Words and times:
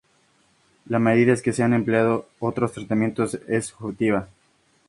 La 0.87 0.97
medida 0.97 1.31
en 1.33 1.41
que 1.43 1.53
se 1.53 1.61
han 1.61 1.73
empleado 1.75 2.27
otros 2.39 2.71
tratamientos 2.73 3.35
es 3.47 3.67
subjetiva. 3.67 4.29